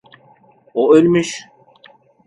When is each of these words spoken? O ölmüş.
O 0.73 0.93
ölmüş. 0.95 1.47